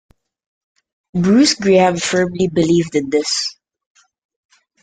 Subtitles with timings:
[1.13, 3.55] Bruce Graham firmly believed in this.